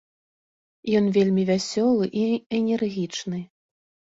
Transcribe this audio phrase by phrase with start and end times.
[0.99, 2.27] Ён вельмі вясёлы і
[2.61, 3.47] энергічны.